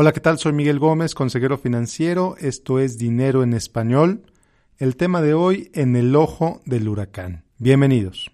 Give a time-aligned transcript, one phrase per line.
[0.00, 0.38] Hola, ¿qué tal?
[0.38, 2.36] Soy Miguel Gómez, consejero financiero.
[2.38, 4.22] Esto es Dinero en Español.
[4.76, 7.42] El tema de hoy, en el ojo del huracán.
[7.58, 8.30] Bienvenidos.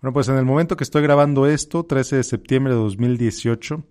[0.00, 3.84] Bueno, pues en el momento que estoy grabando esto, 13 de septiembre de 2018,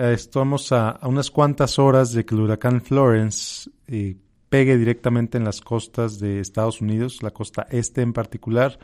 [0.00, 4.16] eh, estamos a, unas cuantas horas de que el huracán Florence eh,
[4.48, 8.78] pegue directamente en las costas de Estados Unidos, la costa este en particular.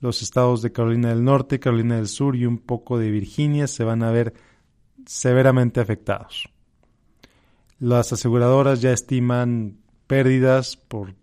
[0.00, 3.84] Los estados de Carolina del Norte, Carolina del Sur y un poco de Virginia se
[3.84, 4.32] van a ver
[5.04, 6.48] severamente afectados.
[7.78, 9.76] Las aseguradoras ya estiman
[10.06, 11.14] pérdidas por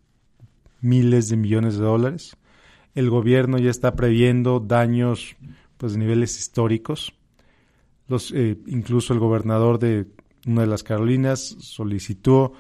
[0.80, 2.38] miles de millones de dólares.
[2.94, 5.36] El gobierno ya está previendo daños
[5.78, 7.16] pues, de niveles históricos.
[8.08, 10.08] Los, eh, incluso el gobernador de
[10.46, 12.54] una de las Carolinas solicitó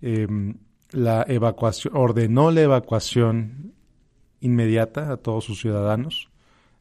[0.00, 0.56] em,
[0.90, 3.74] la evacuación, ordenó la evacuación
[4.40, 6.30] inmediata a todos sus ciudadanos,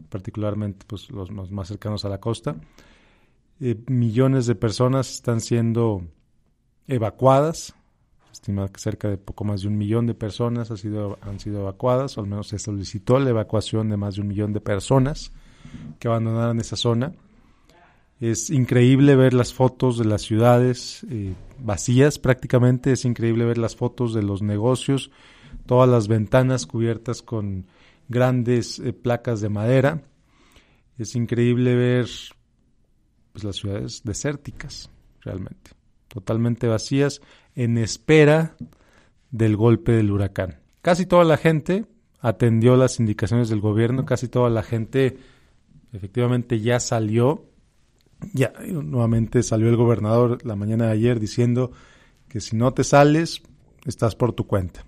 [0.10, 2.56] particularmente pues, los, más cercanos a la costa.
[3.60, 6.04] Eh, millones de personas están siendo
[6.88, 7.76] evacuadas.
[8.32, 11.62] Estima que cerca de poco más de un millón de personas ha sido, han sido
[11.62, 15.32] evacuadas, o al menos se solicitó la evacuación de más de un millón de personas
[16.00, 17.14] que abandonaron esa zona.
[18.20, 23.76] Es increíble ver las fotos de las ciudades eh, vacías prácticamente, es increíble ver las
[23.76, 25.12] fotos de los negocios,
[25.66, 27.66] todas las ventanas cubiertas con
[28.08, 30.04] grandes eh, placas de madera.
[30.98, 32.08] Es increíble ver
[33.34, 34.90] pues, las ciudades desérticas,
[35.22, 35.72] realmente,
[36.08, 37.22] totalmente vacías,
[37.56, 38.56] en espera
[39.32, 40.60] del golpe del huracán.
[40.82, 41.86] Casi toda la gente
[42.20, 45.18] atendió las indicaciones del gobierno, casi toda la gente
[45.92, 47.46] efectivamente ya salió
[48.34, 51.72] ya, nuevamente salió el gobernador la mañana de ayer diciendo
[52.28, 53.42] que si no te sales,
[53.86, 54.86] estás por tu cuenta.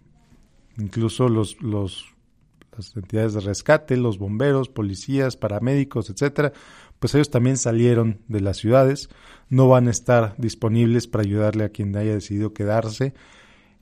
[0.78, 6.54] Incluso los, las entidades de rescate, los bomberos, policías, paramédicos, etcétera,
[7.00, 9.10] pues ellos también salieron de las ciudades,
[9.50, 13.14] no van a estar disponibles para ayudarle a quien haya decidido quedarse.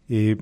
[0.10, 0.38] Eh,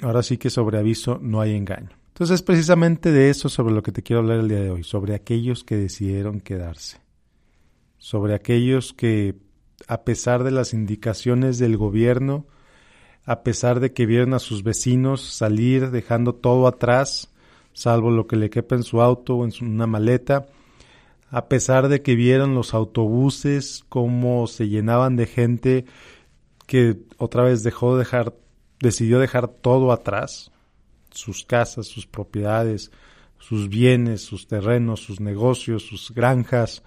[0.00, 1.90] ahora sí que sobre aviso no hay engaño.
[2.08, 4.84] Entonces es precisamente de eso sobre lo que te quiero hablar el día de hoy,
[4.84, 7.05] sobre aquellos que decidieron quedarse
[7.98, 9.36] sobre aquellos que,
[9.88, 12.46] a pesar de las indicaciones del gobierno,
[13.24, 17.32] a pesar de que vieron a sus vecinos salir dejando todo atrás,
[17.72, 20.46] salvo lo que le quepa en su auto o en una maleta,
[21.30, 25.84] a pesar de que vieron los autobuses cómo se llenaban de gente
[26.66, 28.34] que otra vez dejó de dejar,
[28.80, 30.52] decidió dejar todo atrás,
[31.10, 32.92] sus casas, sus propiedades,
[33.38, 36.82] sus bienes, sus terrenos, sus negocios, sus granjas,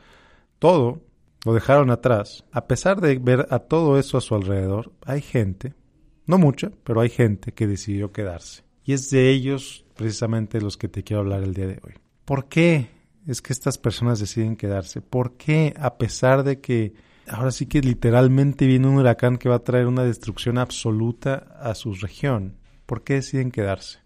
[0.59, 1.01] todo
[1.45, 2.45] lo dejaron atrás.
[2.51, 5.73] A pesar de ver a todo eso a su alrededor, hay gente,
[6.25, 8.63] no mucha, pero hay gente que decidió quedarse.
[8.83, 11.93] Y es de ellos precisamente los que te quiero hablar el día de hoy.
[12.25, 12.89] ¿Por qué
[13.25, 15.01] es que estas personas deciden quedarse?
[15.01, 16.93] ¿Por qué a pesar de que
[17.27, 21.75] ahora sí que literalmente viene un huracán que va a traer una destrucción absoluta a
[21.75, 22.57] su región?
[22.85, 23.99] ¿Por qué deciden quedarse?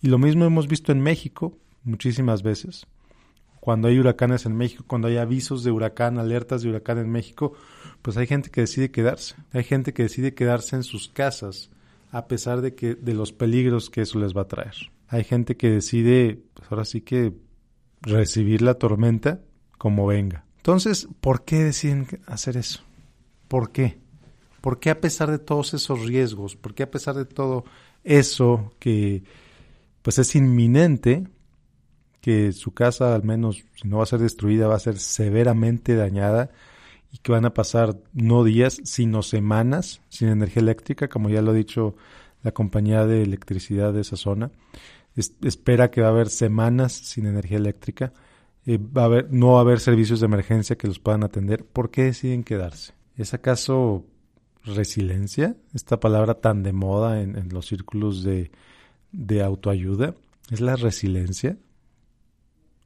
[0.00, 2.86] Y lo mismo hemos visto en México muchísimas veces
[3.64, 7.54] cuando hay huracanes en México, cuando hay avisos de huracán, alertas de huracán en México,
[8.02, 9.36] pues hay gente que decide quedarse.
[9.54, 11.70] Hay gente que decide quedarse en sus casas
[12.10, 14.74] a pesar de que de los peligros que eso les va a traer.
[15.08, 17.32] Hay gente que decide, pues ahora sí que
[18.02, 19.40] recibir la tormenta
[19.78, 20.44] como venga.
[20.58, 22.82] Entonces, ¿por qué deciden hacer eso?
[23.48, 23.96] ¿Por qué?
[24.60, 26.54] ¿Por qué a pesar de todos esos riesgos?
[26.54, 27.64] ¿Por qué a pesar de todo
[28.02, 29.24] eso que
[30.02, 31.26] pues es inminente,
[32.24, 35.94] que su casa, al menos si no va a ser destruida, va a ser severamente
[35.94, 36.48] dañada
[37.12, 41.50] y que van a pasar no días, sino semanas sin energía eléctrica, como ya lo
[41.50, 41.96] ha dicho
[42.42, 44.52] la compañía de electricidad de esa zona.
[45.14, 48.14] espera que va a haber semanas sin energía eléctrica.
[48.64, 51.66] Eh, va a haber, no va a haber servicios de emergencia que los puedan atender.
[51.66, 52.94] ¿Por qué deciden quedarse?
[53.18, 54.06] ¿Es acaso
[54.64, 55.56] resiliencia?
[55.74, 58.50] Esta palabra tan de moda en, en los círculos de,
[59.12, 60.14] de autoayuda.
[60.50, 61.58] ¿Es la resiliencia?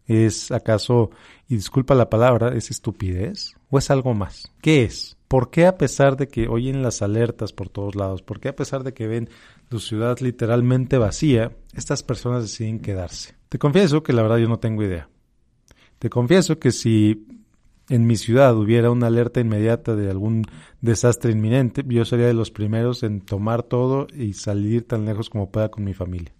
[0.08, 1.10] ¿Es acaso,
[1.48, 3.54] y disculpa la palabra, es estupidez?
[3.70, 4.50] ¿O es algo más?
[4.62, 5.18] ¿Qué es?
[5.28, 8.56] ¿Por qué a pesar de que oyen las alertas por todos lados, por qué a
[8.56, 9.28] pesar de que ven
[9.68, 13.34] tu ciudad literalmente vacía, estas personas deciden quedarse?
[13.50, 15.10] Te confieso que la verdad yo no tengo idea.
[15.98, 17.26] Te confieso que si
[17.90, 20.44] en mi ciudad hubiera una alerta inmediata de algún
[20.80, 25.50] desastre inminente, yo sería de los primeros en tomar todo y salir tan lejos como
[25.50, 26.32] pueda con mi familia.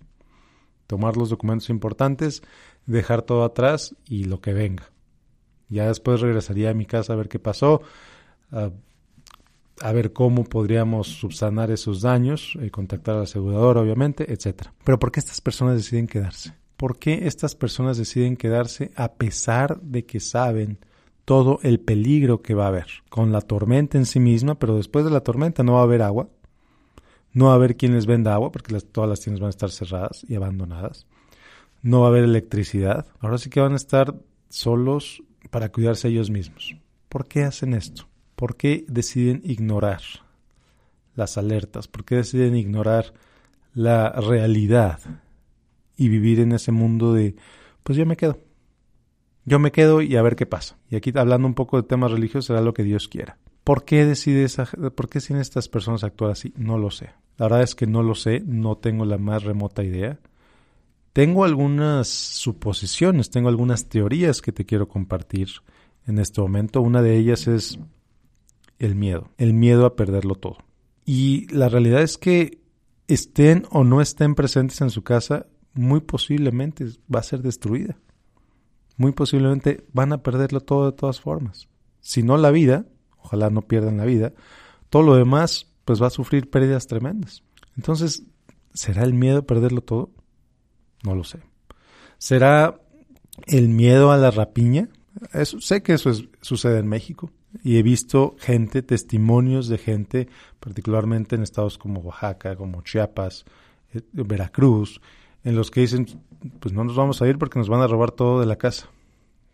[0.86, 2.42] Tomar los documentos importantes,
[2.88, 4.90] dejar todo atrás y lo que venga.
[5.68, 7.82] Ya después regresaría a mi casa a ver qué pasó,
[8.50, 14.72] a, ver cómo podríamos subsanar esos daños, eh, contactar al asegurador, obviamente, etcétera.
[14.84, 16.54] Pero ¿por qué estas personas deciden quedarse?
[16.76, 20.78] ¿Por qué estas personas deciden quedarse a pesar de que saben
[21.24, 25.04] todo el peligro que va a haber con la tormenta en sí misma, pero después
[25.04, 26.30] de la tormenta no va a haber agua,
[27.34, 29.70] no va a haber quien les venda agua porque todas las tiendas van a estar
[29.70, 31.06] cerradas y abandonadas,
[31.82, 34.14] no va a haber electricidad, ahora sí que van a estar
[34.48, 36.76] solos para cuidarse ellos mismos.
[37.08, 38.08] ¿Por qué hacen esto?
[38.34, 40.00] ¿Por qué deciden ignorar
[41.14, 41.88] las alertas?
[41.88, 43.14] ¿Por qué deciden ignorar
[43.74, 45.00] la realidad
[45.96, 47.34] y vivir en ese mundo de,
[47.82, 48.38] pues yo me quedo?
[49.44, 50.76] Yo me quedo y a ver qué pasa.
[50.90, 53.38] Y aquí hablando un poco de temas religiosos será lo que Dios quiera.
[53.64, 56.52] ¿Por qué decide esa, por qué deciden estas personas actuar así?
[56.56, 57.10] No lo sé.
[57.38, 60.18] La verdad es que no lo sé, no tengo la más remota idea.
[61.18, 65.48] Tengo algunas suposiciones, tengo algunas teorías que te quiero compartir
[66.06, 66.80] en este momento.
[66.80, 67.80] Una de ellas es
[68.78, 70.58] el miedo, el miedo a perderlo todo.
[71.04, 72.60] Y la realidad es que
[73.08, 77.98] estén o no estén presentes en su casa, muy posiblemente va a ser destruida.
[78.96, 81.66] Muy posiblemente van a perderlo todo de todas formas.
[82.00, 82.86] Si no la vida,
[83.16, 84.34] ojalá no pierdan la vida,
[84.88, 87.42] todo lo demás pues va a sufrir pérdidas tremendas.
[87.76, 88.22] Entonces,
[88.72, 90.12] ¿será el miedo a perderlo todo?
[91.02, 91.40] No lo sé.
[92.18, 92.80] ¿Será
[93.46, 94.88] el miedo a la rapiña?
[95.42, 97.30] sé que eso sucede en México
[97.62, 100.28] y he visto gente, testimonios de gente,
[100.60, 103.44] particularmente en estados como Oaxaca, como Chiapas,
[103.94, 105.00] eh, Veracruz,
[105.44, 106.06] en los que dicen,
[106.60, 108.88] pues no nos vamos a ir porque nos van a robar todo de la casa.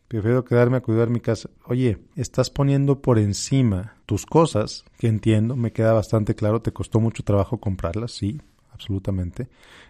[0.08, 1.50] Prefiero quedarme a cuidar mi casa.
[1.66, 7.00] Oye, estás poniendo por encima tus cosas, que entiendo, me queda bastante claro, te costó
[7.00, 8.40] mucho trabajo comprarlas, sí,
[8.74, 9.48] absolutamente.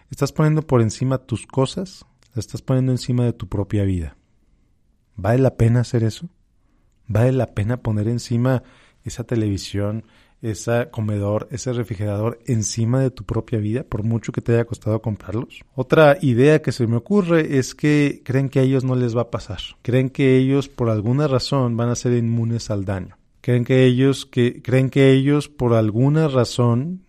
[0.09, 4.15] Estás poniendo por encima tus cosas, las estás poniendo encima de tu propia vida.
[5.15, 6.29] ¿Vale la pena hacer eso?
[7.07, 8.63] ¿Vale la pena poner encima
[9.03, 10.05] esa televisión,
[10.41, 15.01] ese comedor, ese refrigerador encima de tu propia vida, por mucho que te haya costado
[15.01, 15.61] comprarlos?
[15.73, 19.23] Otra idea que se me ocurre es que creen que a ellos no les va
[19.23, 19.59] a pasar.
[19.81, 23.17] Creen que ellos, por alguna razón, van a ser inmunes al daño.
[23.41, 27.04] Creen que ellos, que, creen que ellos, por alguna razón,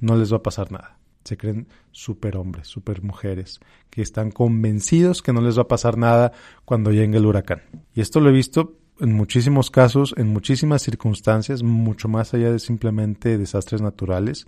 [0.00, 3.60] no les va a pasar nada se creen superhombres, supermujeres,
[3.90, 6.32] que están convencidos que no les va a pasar nada
[6.64, 7.62] cuando llegue el huracán.
[7.94, 12.58] Y esto lo he visto en muchísimos casos, en muchísimas circunstancias, mucho más allá de
[12.58, 14.46] simplemente desastres naturales.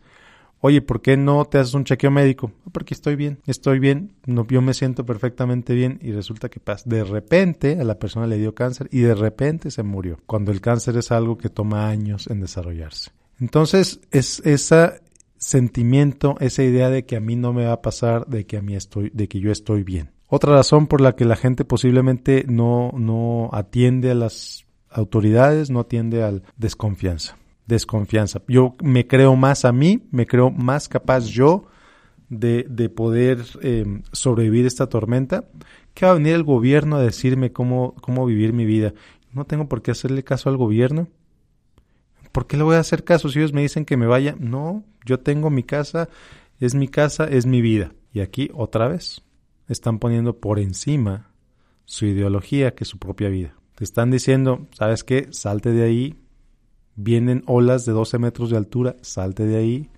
[0.60, 2.52] Oye, ¿por qué no te haces un chequeo médico?
[2.70, 6.84] Porque estoy bien, estoy bien, no, yo me siento perfectamente bien y resulta que pasa.
[6.87, 10.60] De repente a la persona le dio cáncer y de repente se murió, cuando el
[10.60, 13.10] cáncer es algo que toma años en desarrollarse.
[13.40, 15.00] Entonces, es esa
[15.42, 18.62] sentimiento, esa idea de que a mí no me va a pasar, de que a
[18.62, 20.12] mí estoy, de que yo estoy bien.
[20.28, 25.80] Otra razón por la que la gente posiblemente no, no atiende a las autoridades, no
[25.80, 27.36] atiende al desconfianza.
[27.66, 28.40] Desconfianza.
[28.46, 31.66] Yo me creo más a mí, me creo más capaz yo
[32.28, 35.48] de, de poder eh, sobrevivir esta tormenta,
[35.92, 38.94] que va a venir el gobierno a decirme cómo, cómo vivir mi vida.
[39.32, 41.08] No tengo por qué hacerle caso al gobierno.
[42.32, 44.34] ¿Por qué le voy a hacer caso si ellos me dicen que me vaya?
[44.38, 46.08] No, yo tengo mi casa,
[46.58, 47.93] es mi casa, es mi vida.
[48.12, 49.23] Y aquí otra vez
[49.69, 51.31] están poniendo por encima
[51.84, 53.55] su ideología que su propia vida.
[53.75, 55.29] Te están diciendo, ¿sabes qué?
[55.31, 56.19] Salte de ahí.
[56.94, 59.91] Vienen olas de 12 metros de altura, salte de ahí.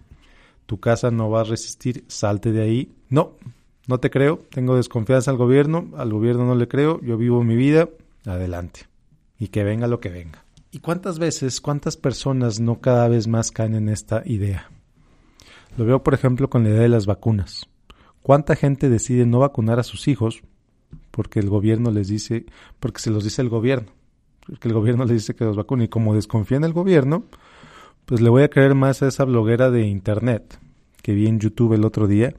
[0.67, 2.93] Tu casa no va a resistir, salte de ahí.
[3.09, 3.37] No,
[3.87, 7.57] no te creo, tengo desconfianza al gobierno, al gobierno no le creo, yo vivo mi
[7.57, 7.89] vida,
[8.25, 8.83] adelante.
[9.39, 10.44] Y que venga lo que venga.
[10.75, 14.73] ¿Y cuántas veces, cuántas personas no cada vez más caen en esta idea?
[15.79, 17.69] Lo veo, por ejemplo, con la idea de las vacunas.
[18.23, 20.43] ¿Cuánta gente decide no vacunar a sus hijos
[21.13, 22.47] porque el gobierno les dice,
[22.81, 23.93] porque se los dice el gobierno,
[24.49, 25.85] porque el gobierno les dice que los vacunen?
[25.85, 27.25] Y como desconfía en el gobierno,
[28.05, 30.59] pues le voy a creer más a esa bloguera de internet
[31.03, 32.35] que vi en YouTube el otro día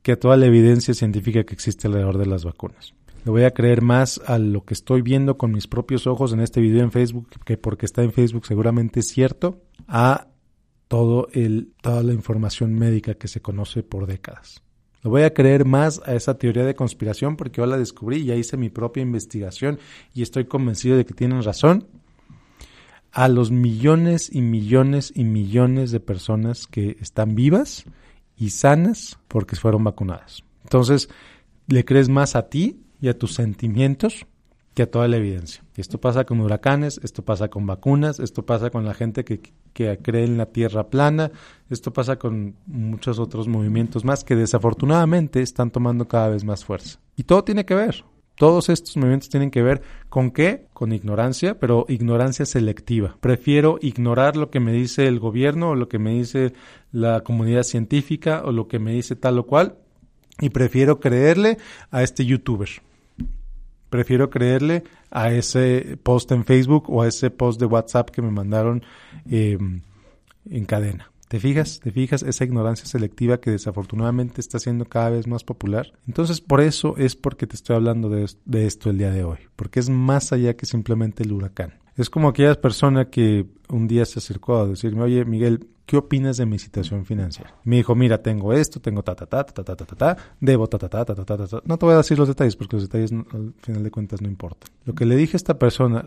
[0.00, 2.94] que a toda la evidencia científica que existe alrededor de las vacunas.
[3.24, 6.40] Le voy a creer más a lo que estoy viendo con mis propios ojos en
[6.40, 10.28] este video en Facebook, que porque está en Facebook seguramente es cierto, a
[10.88, 14.62] todo el, toda la información médica que se conoce por décadas.
[15.02, 18.34] Le voy a creer más a esa teoría de conspiración porque yo la descubrí, ya
[18.34, 19.78] hice mi propia investigación
[20.12, 21.86] y estoy convencido de que tienen razón.
[23.12, 27.84] A los millones y millones y millones de personas que están vivas
[28.36, 30.44] y sanas porque fueron vacunadas.
[30.64, 31.08] Entonces,
[31.68, 34.26] ¿le crees más a ti y a tus sentimientos
[34.74, 35.64] que a toda la evidencia.
[35.76, 39.40] Esto pasa con huracanes, esto pasa con vacunas, esto pasa con la gente que,
[39.72, 41.32] que cree en la tierra plana,
[41.68, 47.00] esto pasa con muchos otros movimientos más que desafortunadamente están tomando cada vez más fuerza.
[47.16, 48.04] Y todo tiene que ver,
[48.36, 50.68] Todos estos movimientos tienen que ver con qué?
[50.72, 53.16] Con ignorancia, pero ignorancia selectiva.
[53.20, 56.52] Prefiero ignorar lo que me dice el gobierno o lo que me dice
[56.92, 59.74] la comunidad científica o lo que me dice tal o cual
[60.40, 61.58] y prefiero creerle
[61.90, 62.68] a este youtuber.
[63.90, 68.30] Prefiero creerle a ese post en Facebook o a ese post de WhatsApp que me
[68.30, 68.82] mandaron
[69.30, 69.58] eh,
[70.50, 71.10] en cadena.
[71.28, 71.80] ¿Te fijas?
[71.80, 75.92] ¿Te fijas esa ignorancia selectiva que desafortunadamente está siendo cada vez más popular?
[76.06, 79.38] Entonces, por eso es porque te estoy hablando de, de esto el día de hoy,
[79.54, 81.74] porque es más allá que simplemente el huracán.
[81.96, 86.36] Es como aquella persona que un día se acercó a decirme, oye, Miguel, ¿qué opinas
[86.36, 87.54] de mi situación financiera?
[87.64, 90.68] Me dijo, mira, tengo esto, tengo ta, ta, ta, ta, ta, ta, ta, ta, debo
[90.68, 91.62] ta, ta, ta, ta, ta, ta, ta.
[91.64, 94.28] No te voy a decir los detalles porque los detalles al final de cuentas no
[94.28, 94.70] importan.
[94.84, 96.04] Lo que le dije a esta persona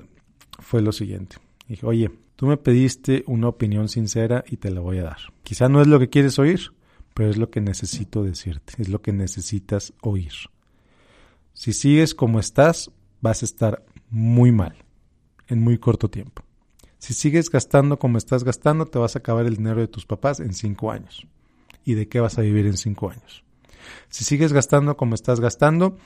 [0.60, 1.38] fue lo siguiente.
[1.68, 2.12] Dije, oye,
[2.42, 5.20] Tú me pediste una opinión sincera y te la voy a dar.
[5.44, 6.74] Quizá no es lo que quieres oír,
[7.14, 10.32] pero es lo que necesito decirte, es lo que necesitas oír.
[11.54, 12.90] Si sigues como estás,
[13.22, 14.74] vas a estar muy mal
[15.50, 16.42] en muy corto tiempo.
[17.01, 20.39] Si sigues gastando como estás gastando, te vas a acabar el dinero de tus papás
[20.39, 21.25] en cinco años.
[21.84, 23.43] ¿Y de qué vas a vivir en cinco años?
[24.10, 25.98] Si sigues gastando como estás gastando,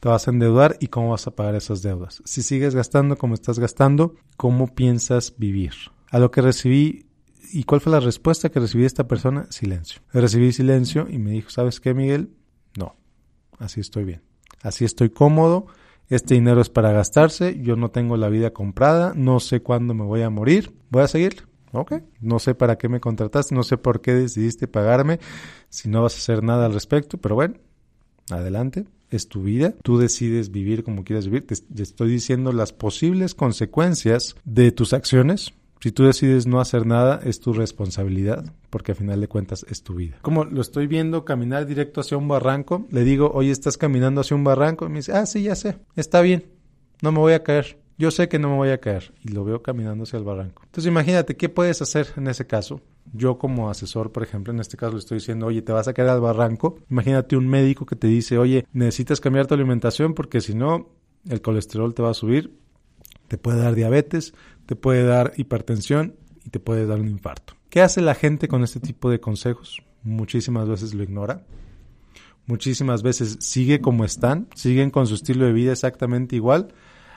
[0.00, 2.20] te vas a endeudar y cómo vas a pagar esas deudas.
[2.24, 5.74] Si sigues gastando como estás gastando, ¿cómo piensas vivir?
[6.10, 7.06] A lo que recibí,
[7.52, 9.46] ¿y cuál fue la respuesta que recibí de esta persona?
[9.50, 10.00] Silencio.
[10.12, 12.34] Recibí silencio y me dijo, ¿sabes qué, Miguel?
[12.76, 12.96] No,
[13.60, 14.22] así estoy bien.
[14.62, 15.68] Así estoy cómodo.
[16.08, 17.60] Este dinero es para gastarse.
[17.60, 19.12] Yo no tengo la vida comprada.
[19.14, 20.72] No sé cuándo me voy a morir.
[20.90, 21.44] Voy a seguir.
[21.74, 25.18] Ok, no sé para qué me contrataste, no sé por qué decidiste pagarme
[25.70, 27.56] si no vas a hacer nada al respecto, pero bueno,
[28.30, 33.34] adelante es tu vida, tú decides vivir como quieras vivir, te, estoy diciendo las posibles
[33.34, 38.94] consecuencias de tus acciones, si tú decides no hacer nada, es tu responsabilidad, porque a
[38.94, 40.16] final de cuentas es tu vida.
[40.22, 44.36] Como lo estoy viendo caminar directo hacia un barranco, le digo, oye, estás caminando hacia
[44.36, 46.46] un barranco, y me dice, ah, sí, ya sé, está bien,
[47.02, 47.84] no me voy a caer.
[47.96, 50.62] Yo sé que no me voy a caer y lo veo caminando hacia el barranco.
[50.64, 52.80] Entonces imagínate, ¿qué puedes hacer en ese caso?
[53.12, 55.92] Yo como asesor, por ejemplo, en este caso le estoy diciendo, oye, te vas a
[55.92, 56.78] caer al barranco.
[56.90, 60.88] Imagínate un médico que te dice, oye, necesitas cambiar tu alimentación porque si no,
[61.28, 62.58] el colesterol te va a subir,
[63.28, 64.34] te puede dar diabetes,
[64.66, 67.54] te puede dar hipertensión y te puede dar un infarto.
[67.70, 69.82] ¿Qué hace la gente con este tipo de consejos?
[70.02, 71.44] Muchísimas veces lo ignora.
[72.46, 76.74] Muchísimas veces sigue como están, siguen con su estilo de vida exactamente igual,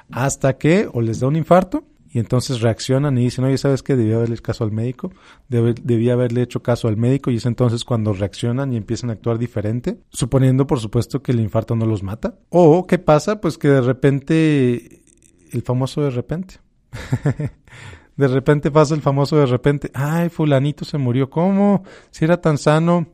[0.09, 3.95] hasta que o les da un infarto y entonces reaccionan y dicen, oye, ¿sabes qué?
[3.95, 5.11] Debía haberle caso al médico,
[5.49, 9.37] debía haberle hecho caso al médico y es entonces cuando reaccionan y empiezan a actuar
[9.37, 12.39] diferente, suponiendo por supuesto que el infarto no los mata.
[12.49, 13.41] O, ¿qué pasa?
[13.41, 15.03] Pues que de repente,
[15.51, 16.55] el famoso de repente.
[18.17, 21.83] de repente pasa el famoso de repente, ay, fulanito se murió, ¿cómo?
[22.11, 23.07] Si era tan sano,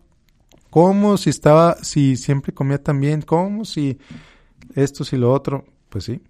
[0.70, 1.18] ¿cómo?
[1.18, 3.66] Si estaba, si siempre comía tan bien, ¿cómo?
[3.66, 3.98] Si
[4.76, 6.22] esto, si lo otro, pues sí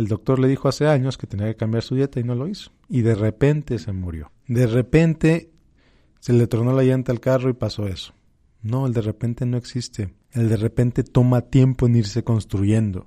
[0.00, 2.48] el doctor le dijo hace años que tenía que cambiar su dieta y no lo
[2.48, 2.70] hizo.
[2.88, 4.32] Y de repente se murió.
[4.46, 5.50] De repente
[6.20, 8.14] se le tronó la llanta al carro y pasó eso.
[8.62, 10.14] No, el de repente no existe.
[10.32, 13.06] El de repente toma tiempo en irse construyendo.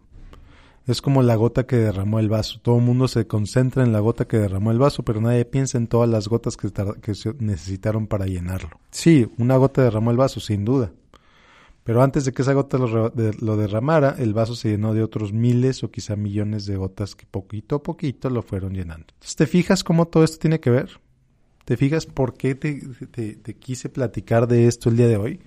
[0.86, 2.60] Es como la gota que derramó el vaso.
[2.62, 5.78] Todo el mundo se concentra en la gota que derramó el vaso, pero nadie piensa
[5.78, 8.80] en todas las gotas que, se necesitaron para llenarlo.
[8.92, 10.92] Sí, una gota derramó el vaso, sin duda.
[11.86, 15.84] Pero antes de que esa gota lo, derramara, el vaso se llenó de otros miles
[15.84, 19.08] o quizá millones de gotas que poquito a poquito lo fueron llenando.
[19.14, 21.00] Entonces, ¿te fijas cómo todo esto tiene que ver?
[21.64, 22.82] ¿Te fijas por qué te,
[23.36, 25.40] te quise platicar de esto el día de hoy?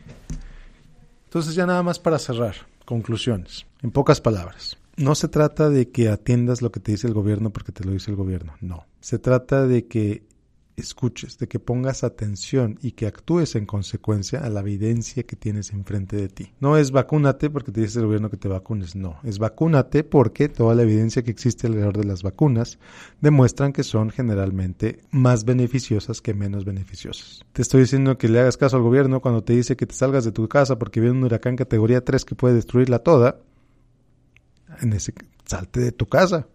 [1.25, 2.55] Entonces ya nada más para cerrar,
[2.87, 4.79] conclusiones, en pocas palabras.
[4.97, 7.93] No se trata de que atiendas lo que te dice el gobierno porque te lo
[7.93, 8.87] dice el gobierno, no.
[9.01, 10.25] Se trata de que
[10.77, 15.73] escuches, de que pongas atención y que actúes en consecuencia a la evidencia que tienes
[15.73, 16.53] enfrente de ti.
[16.61, 20.49] No es vacúnate porque te dice el gobierno que te vacunes, no, es vacúnate porque
[20.49, 22.79] toda la evidencia que existe alrededor de las vacunas
[23.21, 27.45] demuestran que son generalmente más beneficiosas que menos beneficiosas.
[27.53, 30.25] Te estoy diciendo que le hagas caso al gobierno cuando te dice que te salgas
[30.25, 33.41] de tu casa porque viene un huracán categoría 3 que puede destruirla toda.
[34.81, 36.47] En ese salte de tu casa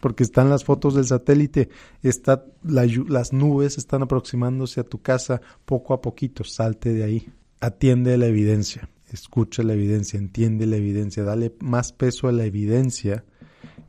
[0.00, 1.68] porque están las fotos del satélite,
[2.02, 7.28] está las nubes están aproximándose a tu casa poco a poquito, salte de ahí,
[7.60, 13.24] atiende la evidencia, escucha la evidencia, entiende la evidencia, dale más peso a la evidencia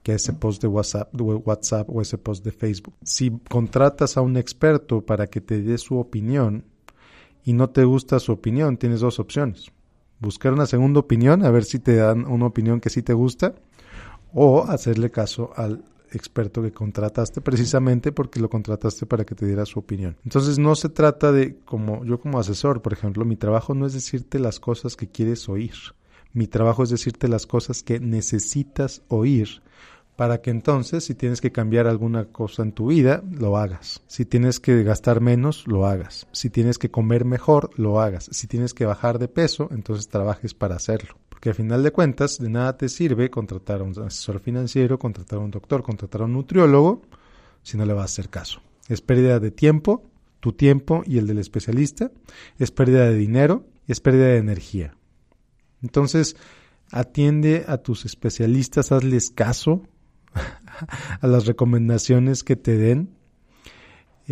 [0.04, 2.96] que a ese post de WhatsApp, de WhatsApp o ese post de Facebook.
[3.04, 6.66] Si contratas a un experto para que te dé su opinión
[7.44, 9.72] y no te gusta su opinión, tienes dos opciones.
[10.20, 13.56] Buscar una segunda opinión, a ver si te dan una opinión que sí te gusta,
[14.34, 19.66] o hacerle caso al experto que contrataste precisamente porque lo contrataste para que te diera
[19.66, 20.18] su opinión.
[20.24, 23.94] Entonces no se trata de, como yo como asesor, por ejemplo, mi trabajo no es
[23.94, 25.76] decirte las cosas que quieres oír.
[26.34, 29.62] Mi trabajo es decirte las cosas que necesitas oír
[30.20, 34.04] para que entonces, si tienes que cambiar alguna cosa en tu vida, lo hagas.
[34.08, 36.28] Si tienes que gastar menos, lo hagas.
[36.34, 38.28] Si tienes que comer mejor, lo hagas.
[38.34, 41.16] Si tienes que bajar de peso, entonces trabajes para hacerlo.
[41.30, 45.40] Porque al final de cuentas, de nada te sirve contratar a un asesor financiero, contratar
[45.40, 47.02] a un doctor, contratar a un nutriólogo,
[47.64, 48.62] si no le vas a hacer caso.
[48.90, 50.04] Es pérdida de tiempo,
[50.42, 52.12] tu tiempo y el del especialista,
[52.58, 54.98] es pérdida de dinero es pérdida de energía.
[55.82, 56.36] Entonces,
[56.92, 59.84] atiende a tus especialistas, hazles caso,
[61.22, 63.10] a las recomendaciones que te den.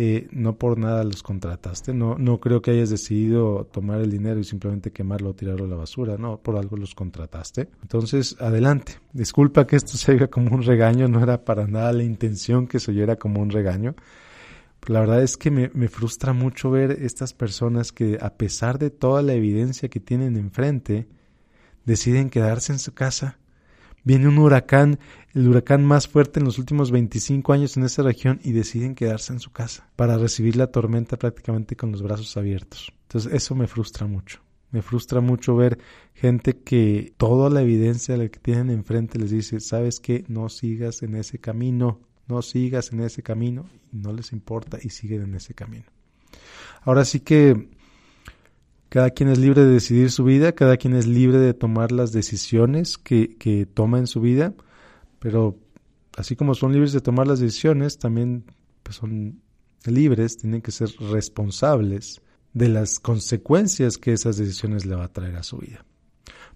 [0.00, 1.92] Eh, no por nada los contrataste.
[1.92, 5.68] No, no creo que hayas decidido tomar el dinero y simplemente quemarlo o tirarlo a
[5.68, 6.16] la basura.
[6.16, 7.68] No, por algo los contrataste.
[7.82, 9.00] Entonces, adelante.
[9.12, 11.08] Disculpa que esto se oiga como un regaño.
[11.08, 13.96] No era para nada la intención que se oyera como un regaño.
[14.86, 18.90] la verdad es que me, me frustra mucho ver estas personas que, a pesar de
[18.90, 21.08] toda la evidencia que tienen enfrente,
[21.84, 23.38] deciden quedarse en su casa
[24.08, 24.98] Viene un huracán,
[25.34, 29.34] el huracán más fuerte en los últimos 25 años en esa región y deciden quedarse
[29.34, 32.90] en su casa para recibir la tormenta prácticamente con los brazos abiertos.
[33.02, 34.40] Entonces eso me frustra mucho.
[34.70, 35.78] Me frustra mucho ver
[36.14, 41.14] gente que toda la evidencia que tienen enfrente les dice, sabes que no sigas en
[41.14, 45.52] ese camino, no sigas en ese camino, y no les importa y siguen en ese
[45.52, 45.84] camino.
[46.80, 47.68] Ahora sí que
[48.88, 52.12] cada quien es libre de decidir su vida, cada quien es libre de tomar las
[52.12, 54.54] decisiones que, que toma en su vida,
[55.18, 55.58] pero
[56.16, 58.44] así como son libres de tomar las decisiones, también
[58.82, 59.40] pues, son
[59.84, 62.20] libres, tienen que ser responsables
[62.54, 65.84] de las consecuencias que esas decisiones le va a traer a su vida.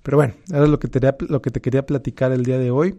[0.02, 2.98] Pero bueno, era lo que te, lo que te quería platicar el día de hoy.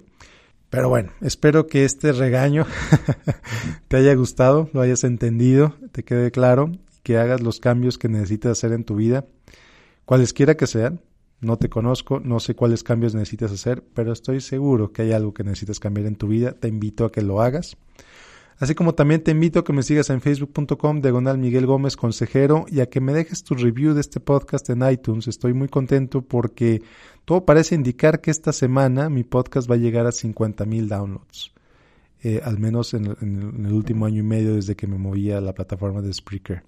[0.69, 2.65] Pero bueno, espero que este regaño
[3.87, 6.71] te haya gustado, lo hayas entendido, te quede claro
[7.03, 9.25] que hagas los cambios que necesitas hacer en tu vida,
[10.05, 11.01] cualesquiera que sean.
[11.41, 15.33] No te conozco, no sé cuáles cambios necesitas hacer, pero estoy seguro que hay algo
[15.33, 16.53] que necesitas cambiar en tu vida.
[16.53, 17.75] Te invito a que lo hagas.
[18.59, 22.65] Así como también te invito a que me sigas en facebook.com diagonal Miguel Gómez Consejero
[22.69, 25.27] y a que me dejes tu review de este podcast en iTunes.
[25.27, 26.81] Estoy muy contento porque
[27.25, 31.51] todo parece indicar que esta semana mi podcast va a llegar a 50 mil downloads.
[32.21, 35.41] Eh, al menos en, en, el último año y medio desde que me movía a
[35.41, 36.63] la plataforma de Spreaker.